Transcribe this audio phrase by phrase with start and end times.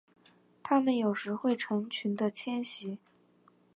[0.63, 2.97] 它们有时会成群的迁徙。